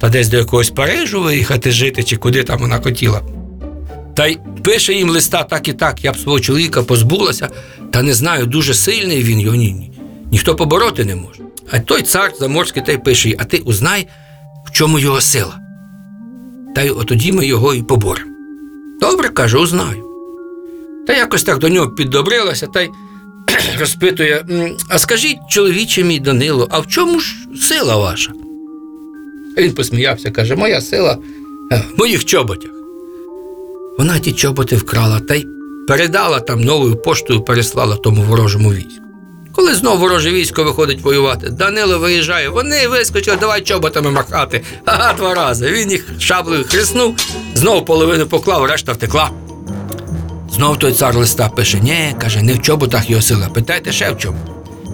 Та 0.00 0.08
десь 0.08 0.28
до 0.28 0.36
якогось 0.36 0.70
Парижу 0.70 1.22
виїхати 1.22 1.70
жити, 1.70 2.02
чи 2.02 2.16
куди 2.16 2.44
там 2.44 2.58
вона 2.58 2.80
хотіла. 2.80 3.22
Та 4.16 4.26
й 4.26 4.38
пише 4.64 4.92
їм 4.94 5.10
листа 5.10 5.42
так 5.44 5.68
і 5.68 5.72
так, 5.72 6.04
я 6.04 6.12
б 6.12 6.18
свого 6.18 6.40
чоловіка 6.40 6.82
позбулася, 6.82 7.48
та 7.90 8.02
не 8.02 8.14
знаю, 8.14 8.46
дуже 8.46 8.74
сильний 8.74 9.22
він 9.22 9.40
його 9.40 9.56
ні, 9.56 9.72
ні, 9.72 9.92
ніхто 10.32 10.56
побороти 10.56 11.04
не 11.04 11.16
може. 11.16 11.42
А 11.70 11.78
той 11.78 12.02
цар 12.02 12.32
заморський 12.40 12.82
та 12.82 12.92
й 12.92 12.98
пише, 12.98 13.34
а 13.38 13.44
ти 13.44 13.58
узнай, 13.58 14.08
в 14.66 14.70
чому 14.70 14.98
його 14.98 15.20
сила. 15.20 15.58
Та 16.74 16.82
й 16.82 16.90
отоді 16.90 17.32
ми 17.32 17.46
його 17.46 17.74
і 17.74 17.82
поборемо. 17.82 18.30
Добре, 19.00 19.28
каже, 19.28 19.58
узнаю. 19.58 20.04
Та 21.06 21.16
якось 21.16 21.42
так 21.42 21.58
до 21.58 21.68
нього 21.68 21.90
піддобрилася 21.90 22.66
та 22.66 22.80
й 22.80 22.90
розпитує: 23.80 24.44
а 24.88 24.98
скажіть, 24.98 25.38
чоловіче 25.50 26.04
мій 26.04 26.20
Данило, 26.20 26.68
а 26.70 26.78
в 26.78 26.86
чому 26.86 27.20
ж 27.20 27.36
сила 27.60 27.96
ваша? 27.96 28.32
Він 29.58 29.72
посміявся, 29.72 30.30
каже, 30.30 30.56
моя 30.56 30.80
сила 30.80 31.18
е, 31.72 31.82
в 31.94 31.98
моїх 31.98 32.24
чоботях. 32.24 32.75
Вона 33.98 34.18
ті 34.18 34.32
чоботи 34.32 34.76
вкрала 34.76 35.20
та 35.20 35.34
й 35.34 35.46
передала 35.88 36.40
там 36.40 36.60
новою 36.60 36.96
поштою, 36.96 37.40
переслала 37.40 37.96
тому 37.96 38.22
ворожому 38.22 38.72
війську. 38.72 39.02
Коли 39.52 39.74
знов 39.74 39.98
вороже 39.98 40.30
військо 40.32 40.64
виходить 40.64 41.00
воювати, 41.00 41.50
Данило 41.50 41.98
виїжджає, 41.98 42.48
вони 42.48 42.88
вискочили, 42.88 43.36
давай 43.36 43.60
чоботами 43.62 44.10
махати. 44.10 44.62
Ага, 44.84 45.12
два 45.12 45.34
рази. 45.34 45.70
Він 45.72 45.90
їх 45.90 46.06
шаблею 46.18 46.64
хреснув, 46.64 47.16
знов 47.54 47.84
половину 47.84 48.26
поклав, 48.26 48.64
решта 48.64 48.92
втекла. 48.92 49.30
Знов 50.54 50.78
той 50.78 50.92
цар 50.92 51.16
листа 51.16 51.48
пише: 51.48 51.80
ні, 51.80 52.14
каже, 52.20 52.42
не 52.42 52.54
в 52.54 52.62
чоботах 52.62 53.10
його 53.10 53.22
сила, 53.22 53.48
питайте 53.54 53.92
ще 53.92 54.10
в 54.10 54.18
чому. 54.18 54.38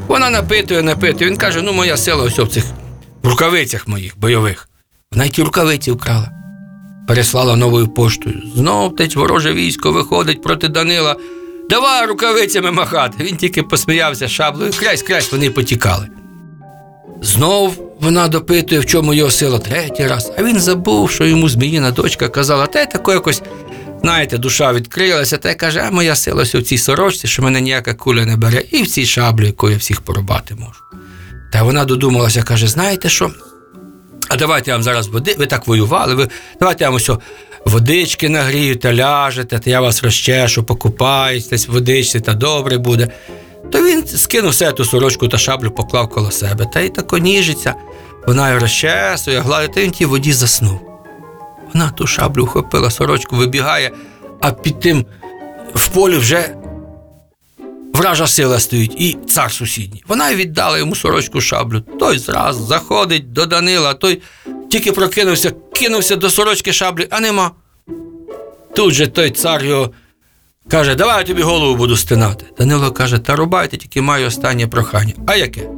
Вона 0.09 0.31
напитує, 0.31 0.83
напитує. 0.83 1.31
Він 1.31 1.37
каже: 1.37 1.63
ну 1.63 1.73
моя 1.73 1.97
сила 1.97 2.25
ось 2.25 2.39
в 2.39 2.49
цих 2.49 2.65
рукавицях 3.23 3.89
моїх 3.89 4.19
бойових. 4.19 4.69
Вона 5.13 5.25
й 5.25 5.29
ті 5.29 5.43
рукавиці 5.43 5.91
вкрала. 5.93 6.42
Переслала 7.09 7.57
новою 7.57 7.89
поштою. 7.89 8.43
Знов 8.57 8.97
тець 8.97 9.17
вороже 9.17 9.53
військо 9.53 9.93
виходить 9.93 10.43
проти 10.43 10.69
Данила. 10.69 11.17
Давай 11.71 12.07
рукавицями 12.07 12.71
махати. 12.71 13.25
Він 13.25 13.37
тільки 13.37 13.63
посміявся 13.63 14.29
шаблею, 14.29 14.73
крязь, 14.79 15.03
крязь, 15.03 15.29
вони 15.33 15.51
потікали. 15.51 16.09
Знов 17.23 17.75
вона 18.01 18.29
допитує, 18.29 18.81
в 18.81 18.87
чому 18.87 19.15
його 19.15 19.31
сила 19.31 19.59
третій 19.59 20.07
раз, 20.07 20.33
а 20.39 20.43
він 20.43 20.61
забув, 20.61 21.11
що 21.11 21.25
йому 21.25 21.49
зміїна 21.49 21.91
дочка 21.91 22.29
казала, 22.29 22.67
та 22.67 22.83
й 22.83 22.87
тако 22.87 23.13
якось, 23.13 23.43
знаєте, 24.01 24.39
душа 24.39 24.73
відкрилася, 24.73 25.39
та 25.39 25.51
й 25.51 25.55
каже, 25.55 25.85
а 25.89 25.91
моя 25.91 26.17
сила 26.17 26.45
у 26.55 26.61
цій 26.63 26.79
сорочці, 26.79 27.29
що 27.29 27.43
мене 27.43 27.61
ніяка 27.61 27.95
куля 27.95 28.25
не 28.27 28.37
бере, 28.37 28.63
і 28.71 28.83
в 28.83 28.87
цій 28.87 29.07
шаблі, 29.07 29.47
якою 29.47 29.73
я 29.73 29.79
всіх 29.79 30.01
порубати 30.01 30.55
можу. 30.55 30.81
Та 31.53 31.63
вона 31.63 31.85
додумалася, 31.85 32.43
каже, 32.43 32.69
знаєте 32.69 33.09
що? 33.09 33.31
А 34.33 34.37
давайте 34.37 34.71
я 34.71 34.77
вам 34.77 34.83
зараз 34.83 35.09
води, 35.09 35.35
ви 35.39 35.47
так 35.47 35.67
воювали, 35.67 36.15
ви 36.15 36.29
давайте 36.59 36.85
я 36.85 36.91
вам 36.91 36.97
ось 36.97 37.11
водички 37.65 38.29
нагрію 38.29 38.77
та 38.77 38.95
ляжете, 38.95 39.59
та 39.59 39.71
я 39.71 39.81
вас 39.81 40.05
розчешу, 40.05 40.65
покупаєтесь, 40.65 41.69
водичці, 41.69 42.21
та 42.21 42.35
добре 42.35 42.79
буде. 42.79 43.09
То 43.73 43.85
він 43.85 44.07
скинув 44.07 44.51
все 44.51 44.73
ту 44.73 44.85
сорочку 44.85 45.29
та 45.29 45.39
шаблю, 45.39 45.71
поклав 45.71 46.09
коло 46.09 46.31
себе, 46.31 46.67
та 46.67 46.81
й 46.81 46.89
тако 46.89 47.19
ніжиться. 47.19 47.75
Вона 48.27 48.49
його 48.49 48.61
розчесує, 48.61 49.41
гладить, 49.41 49.75
та 49.75 49.81
він 49.81 49.91
тій 49.91 50.05
воді 50.05 50.33
заснув. 50.33 50.81
Вона 51.75 51.91
ту 51.91 52.07
шаблю 52.07 52.45
вхопила, 52.45 52.91
сорочку 52.91 53.37
вибігає, 53.37 53.91
а 54.41 54.53
під 54.53 54.81
тим 54.81 55.07
в 55.75 55.89
полі 55.89 56.17
вже 56.17 56.55
вража 57.95 58.27
сила 58.27 58.61
стоїть 58.61 58.95
і 58.97 59.17
цар 59.29 59.53
сусідній. 59.53 60.05
Вона 60.07 60.31
й 60.31 60.37
віддала 60.37 60.79
йому 60.79 60.95
сорочку 60.95 61.41
шаблю. 61.41 61.81
Той 61.81 62.19
зразу 62.19 62.67
заходить 62.67 63.33
до 63.33 63.47
Данила, 63.47 63.95
той 63.95 64.23
тільки 64.71 64.93
прокинувся, 64.93 65.53
кинувся 65.73 66.17
до 66.17 66.31
сорочки 66.31 66.73
шаблі, 66.73 67.07
а 67.11 67.21
нема. 67.21 67.51
Тут 68.77 68.95
же 68.95 69.07
той 69.07 69.31
цар 69.31 69.65
його 69.65 69.91
каже: 70.69 70.95
Давай 70.95 71.19
я 71.19 71.25
тобі 71.25 71.43
голову 71.43 71.77
буду 71.77 71.97
стинати. 71.97 72.45
Данило 72.59 72.93
каже, 72.93 73.19
та 73.19 73.37
рубайте, 73.37 73.77
тільки 73.77 74.03
маю 74.03 74.27
останнє 74.27 74.67
прохання. 74.67 75.15
А 75.27 75.37
яке? 75.37 75.69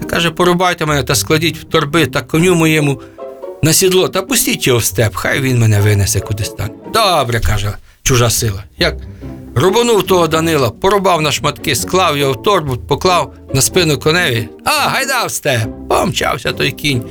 Та 0.00 0.06
каже, 0.06 0.30
порубайте 0.30 0.86
мене 0.86 1.02
та 1.02 1.14
складіть 1.14 1.58
в 1.58 1.64
торби 1.64 2.06
та 2.06 2.22
коню 2.22 2.54
моєму 2.54 3.02
на 3.62 3.72
сідло 3.72 4.08
та 4.08 4.22
пустіть 4.22 4.66
його 4.66 4.78
в 4.78 4.84
степ, 4.84 5.14
хай 5.14 5.40
він 5.40 5.58
мене 5.58 5.80
винесе 5.80 6.20
кудись 6.20 6.48
там. 6.48 6.70
Добре, 6.94 7.40
каже 7.40 7.72
чужа 8.02 8.30
сила. 8.30 8.64
Як 8.78 8.96
Рубанув 9.58 10.02
того 10.02 10.28
Данила, 10.28 10.70
порубав 10.70 11.22
на 11.22 11.32
шматки, 11.32 11.76
склав 11.76 12.18
його 12.18 12.32
в 12.32 12.42
торбу, 12.42 12.76
поклав 12.76 13.34
на 13.54 13.60
спину 13.60 13.98
коневі. 13.98 14.48
А, 14.64 14.88
гайда 14.88 15.24
в 15.24 15.30
степ! 15.30 15.68
Помчався 15.88 16.52
той 16.52 16.70
кінь. 16.70 17.02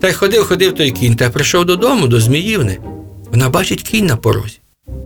Та 0.00 0.08
й 0.08 0.12
ходив, 0.12 0.44
ходив 0.44 0.74
той 0.74 0.90
кінь, 0.90 1.16
та 1.16 1.24
й 1.24 1.30
прийшов 1.30 1.64
додому, 1.64 2.06
до 2.06 2.20
Зміївни. 2.20 2.78
Вона 3.30 3.48
бачить 3.48 3.82
кінь 3.82 4.06
на 4.06 4.16
порозі. 4.16 4.60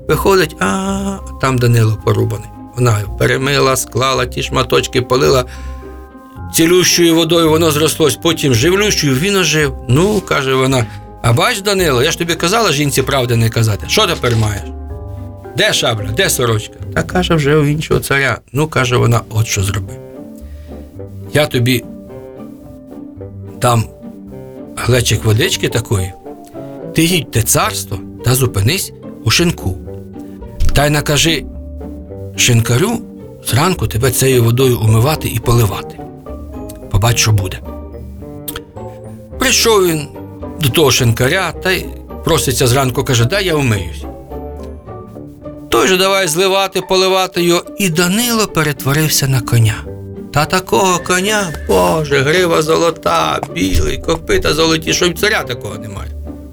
Виходить, 0.08 0.56
а 0.61 1.18
там 1.40 1.58
Данило 1.58 1.99
порубаний. 2.04 2.49
Вона 2.76 3.00
перемила, 3.18 3.76
склала 3.76 4.26
ті 4.26 4.42
шматочки, 4.42 5.02
полила 5.02 5.44
цілющою 6.54 7.14
водою, 7.14 7.50
воно 7.50 7.70
зрослось, 7.70 8.16
потім 8.16 8.54
живлющою, 8.54 9.14
він 9.14 9.37
ожив. 9.37 9.75
Ну, 9.88 10.20
каже 10.20 10.54
вона. 10.54 10.87
А 11.23 11.32
бач, 11.32 11.61
Данило, 11.61 12.02
я 12.02 12.11
ж 12.11 12.18
тобі 12.18 12.35
казала 12.35 12.73
жінці 12.73 13.02
правди 13.02 13.37
не 13.37 13.50
казати. 13.50 13.87
Що 13.88 14.06
тепер 14.06 14.37
маєш? 14.37 14.77
Де 15.59 15.73
шабля, 15.73 16.09
де 16.17 16.31
сорочка? 16.31 16.75
Та 16.95 17.03
каже, 17.03 17.35
вже 17.35 17.57
у 17.57 17.65
іншого 17.65 18.00
царя. 18.00 18.38
Ну, 18.53 18.69
каже 18.69 18.97
вона, 18.97 19.21
от 19.31 19.47
що 19.47 19.62
зроби. 19.62 19.93
Я 21.33 21.47
тобі 21.47 21.85
дам 23.61 23.85
глечик 24.77 25.25
водички 25.25 25.69
такої, 25.69 26.12
ти 26.95 27.03
їдь 27.05 27.31
те 27.31 27.43
царство 27.43 27.99
та 28.25 28.35
зупинись 28.35 28.93
у 29.25 29.31
шинку. 29.31 29.79
Та 30.73 30.87
й 30.87 30.91
накажи 30.91 31.45
шинкарю 32.37 32.99
зранку 33.47 33.87
тебе 33.87 34.11
цією 34.11 34.45
водою 34.45 34.81
умивати 34.81 35.29
і 35.29 35.38
поливати. 35.38 36.00
Побач, 36.91 37.19
що 37.19 37.33
буде. 37.33 37.61
Прийшов 39.38 39.87
він 39.87 40.09
до 40.61 40.69
того 40.69 40.91
шинкаря 40.91 41.53
та 41.53 41.71
й 41.71 41.87
проситься 42.25 42.67
зранку, 42.67 43.05
каже, 43.05 43.25
дай 43.25 43.47
я 43.47 43.55
вмиюсь. 43.57 44.05
Той 45.71 45.89
же 45.89 45.97
давай 45.97 46.29
зливати, 46.29 46.81
поливати 46.81 47.43
його, 47.43 47.65
і 47.79 47.89
Данило 47.89 48.47
перетворився 48.47 49.29
на 49.29 49.41
коня. 49.41 49.85
Та 50.33 50.45
такого 50.45 50.99
коня, 50.99 51.53
Боже, 51.69 52.19
грива 52.19 52.63
золота, 52.63 53.41
білий, 53.55 53.99
копита 53.99 54.55
золоті, 54.55 54.93
що 54.95 55.07
й 55.07 55.15
царя 55.15 55.43
такого 55.43 55.79
немає. 55.79 56.11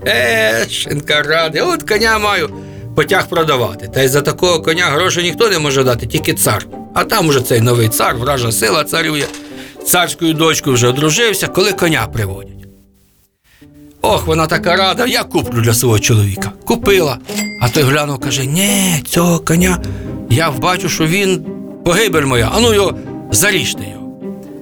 Е, 0.08 0.66
шинкар 0.70 1.28
радий, 1.28 1.62
от 1.62 1.84
коня 1.84 2.20
маю 2.20 2.50
потяг 2.96 3.30
продавати. 3.30 3.88
Та 3.94 4.02
й 4.04 4.08
за 4.08 4.22
такого 4.22 4.62
коня 4.62 4.86
грошей 4.86 5.24
ніхто 5.24 5.50
не 5.50 5.60
може 5.60 5.84
дати, 5.84 6.06
тільки 6.08 6.34
цар. 6.34 6.66
А 6.94 7.04
там 7.04 7.28
уже 7.28 7.42
цей 7.42 7.62
новий 7.62 7.90
цар, 7.90 8.16
вража 8.18 8.52
сила 8.52 8.84
царює. 8.84 9.26
Царською 9.88 10.34
дочкою 10.34 10.76
вже 10.76 10.88
одружився, 10.88 11.48
коли 11.48 11.72
коня 11.72 12.08
приводять. 12.14 12.55
Ох, 14.08 14.28
вона 14.28 14.48
така 14.48 14.76
рада, 14.76 15.06
я 15.06 15.24
куплю 15.24 15.62
для 15.62 15.74
свого 15.74 16.00
чоловіка. 16.00 16.52
Купила. 16.66 17.18
А 17.62 17.70
той 17.70 17.84
глянув, 17.84 18.20
каже: 18.20 18.46
Ні, 18.46 19.04
цього 19.08 19.40
коня 19.40 19.82
я 20.30 20.52
бачу, 20.52 20.90
що 20.90 21.08
він 21.08 21.46
погибель 21.86 22.26
моя, 22.26 22.52
а 22.56 22.60
ну 22.60 22.74
його 22.74 22.94
заріжте 23.32 23.84
його. 23.90 24.20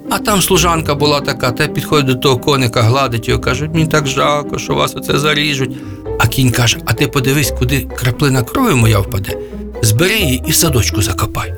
А 0.10 0.20
там 0.20 0.42
служанка 0.42 0.96
була 0.96 1.22
така, 1.22 1.52
та 1.52 1.68
підходить 1.68 2.06
до 2.06 2.16
того 2.16 2.38
коника, 2.38 2.82
гладить 2.82 3.28
його, 3.28 3.42
каже, 3.42 3.68
мені 3.68 3.88
так 3.88 4.08
жалко, 4.08 4.60
що 4.60 4.74
вас 4.74 4.96
оце 4.96 5.20
заріжуть. 5.20 5.78
А 6.20 6.28
кінь 6.28 6.52
каже: 6.52 6.78
А 6.86 6.94
ти 6.94 7.08
подивись, 7.08 7.54
куди 7.60 7.82
краплина 7.82 8.44
крові 8.44 8.74
моя 8.74 9.00
впаде, 9.00 9.38
збери 9.82 10.16
її 10.16 10.44
і 10.48 10.52
в 10.52 10.56
садочку 10.56 11.02
закопай. 11.02 11.54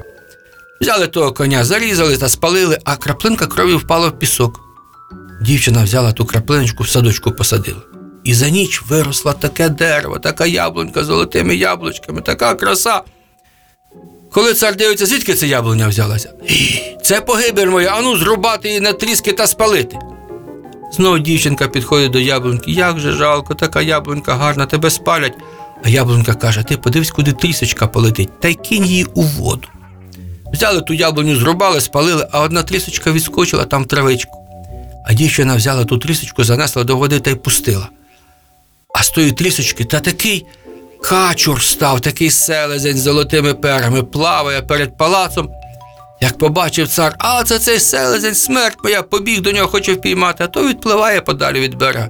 Взяли 0.82 1.08
того 1.08 1.32
коня, 1.32 1.64
зарізали 1.64 2.18
та 2.18 2.30
спалили, 2.30 2.78
а 2.84 2.96
краплинка 2.96 3.48
крові 3.48 3.74
впала 3.74 4.08
в 4.08 4.20
пісок. 4.20 4.65
Дівчина 5.46 5.84
взяла 5.84 6.12
ту 6.12 6.26
краплиночку 6.26 6.84
в 6.84 6.90
садочку 6.90 7.32
посадила. 7.32 7.82
І 8.24 8.34
за 8.34 8.50
ніч 8.50 8.82
виросло 8.90 9.34
таке 9.34 9.70
дерево, 9.70 10.20
така 10.20 10.46
яблунька 10.46 11.04
з 11.04 11.06
золотими 11.08 11.56
яблучками, 11.56 12.22
така 12.22 12.56
краса. 12.56 13.02
Коли 14.32 14.54
цар 14.54 14.76
дивиться, 14.76 15.06
звідки 15.06 15.34
ця 15.34 15.46
яблуня 15.46 15.88
взялася? 15.88 16.34
Це 17.04 17.22
погибель 17.22 17.68
моя, 17.68 17.90
ану 17.90 18.18
зрубати 18.18 18.68
її 18.68 18.80
на 18.80 18.94
тріски 18.94 19.32
та 19.32 19.48
спалити. 19.48 19.98
Знову 20.92 21.20
дівчинка 21.20 21.68
підходить 21.68 22.12
до 22.12 22.20
яблуньки. 22.20 22.72
Як 22.72 23.00
же 23.00 23.12
жалко, 23.12 23.54
така 23.54 23.82
яблунька 23.82 24.34
гарна, 24.34 24.66
тебе 24.66 24.90
спалять. 24.90 25.34
А 25.84 25.90
яблунька 25.90 26.34
каже: 26.34 26.64
ти 26.64 26.78
подивись, 26.78 27.12
куди 27.12 27.34
трісочка 27.34 27.88
полетить, 27.88 28.40
та 28.40 28.48
й 28.48 28.54
кинь 28.54 28.86
її 28.86 29.06
у 29.14 29.22
воду. 29.22 29.68
Взяли 30.54 30.82
ту 30.82 30.94
яблуню, 30.94 31.36
зрубали, 31.36 31.82
спалили, 31.82 32.28
а 32.32 32.42
одна 32.42 32.64
трісочка 32.64 33.12
відскочила 33.12 33.66
там 33.66 33.86
травичку. 33.86 34.45
А 35.06 35.14
дівчина 35.14 35.56
взяла 35.56 35.86
ту 35.86 35.98
трісочку, 35.98 36.44
занесла 36.44 36.84
до 36.84 36.98
води 36.98 37.20
та 37.20 37.32
й 37.32 37.36
пустила. 37.36 37.90
А 38.94 39.04
з 39.04 39.10
тої 39.10 39.32
трісочки 39.32 39.84
та 39.84 40.00
такий 40.00 40.46
качур 41.02 41.64
став, 41.64 42.02
такий 42.02 42.30
селезень 42.30 42.98
з 42.98 43.02
золотими 43.02 43.54
перами, 43.54 44.04
плаває 44.04 44.62
перед 44.62 44.98
палацом. 44.98 45.50
Як 46.22 46.38
побачив 46.38 46.88
цар, 46.88 47.16
а 47.20 47.44
це 47.44 47.60
цей 47.60 47.80
селезень, 47.80 48.36
смерть 48.36 48.78
моя, 48.84 49.04
побіг 49.04 49.42
до 49.42 49.52
нього, 49.52 49.68
хоче 49.68 49.94
впіймати, 49.94 50.44
а 50.44 50.48
то 50.48 50.68
відпливає 50.68 51.22
подалі 51.22 51.60
від 51.60 51.76
берега. 51.76 52.10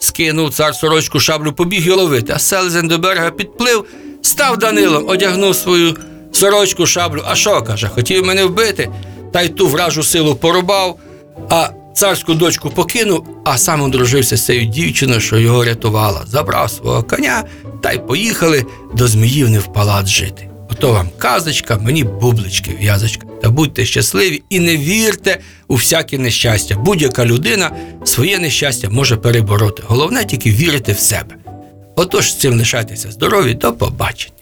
Скинув 0.00 0.54
цар 0.54 0.74
сорочку 0.74 1.20
шаблю, 1.20 1.52
побіг 1.52 1.86
його 1.86 2.02
ловити, 2.02 2.32
а 2.32 2.38
селезень 2.38 2.88
до 2.88 2.98
берега 2.98 3.30
підплив, 3.30 3.84
став 4.22 4.58
Данилом, 4.58 5.08
одягнув 5.08 5.56
свою 5.56 5.96
сорочку 6.32 6.86
шаблю. 6.86 7.22
А 7.26 7.34
що 7.34 7.62
каже, 7.62 7.88
хотів 7.88 8.26
мене 8.26 8.44
вбити, 8.44 8.90
та 9.32 9.42
й 9.42 9.48
ту 9.48 9.68
вражу 9.68 10.02
силу 10.02 10.34
порубав, 10.34 10.98
а 11.50 11.68
царську 11.94 12.34
дочку 12.34 12.70
покинув, 12.70 13.26
а 13.44 13.58
сам 13.58 13.82
одружився 13.82 14.36
з 14.36 14.46
цією 14.46 14.66
дівчиною, 14.66 15.20
що 15.20 15.38
його 15.38 15.64
рятувала, 15.64 16.24
забрав 16.26 16.70
свого 16.70 17.02
коня 17.02 17.44
та 17.82 17.92
й 17.92 17.98
поїхали 17.98 18.64
до 18.94 19.08
Зміївни 19.08 19.58
в 19.58 19.72
палац 19.72 20.08
жити. 20.08 20.48
Ото 20.70 20.92
вам 20.92 21.08
казочка, 21.18 21.78
мені 21.78 22.04
бублички, 22.04 22.76
в'язочка. 22.80 23.26
Та 23.42 23.50
будьте 23.50 23.84
щасливі 23.84 24.42
і 24.50 24.60
не 24.60 24.76
вірте 24.76 25.38
у 25.68 25.74
всяке 25.74 26.18
нещастя. 26.18 26.76
Будь-яка 26.76 27.26
людина 27.26 27.70
своє 28.04 28.38
нещастя 28.38 28.88
може 28.90 29.16
перебороти. 29.16 29.82
Головне 29.86 30.24
тільки 30.24 30.50
вірити 30.50 30.92
в 30.92 30.98
себе. 30.98 31.36
Отож 31.96 32.30
з 32.30 32.38
цим 32.38 32.58
лишайтеся 32.58 33.10
здорові, 33.10 33.54
до 33.54 33.72
побачення. 33.72 34.41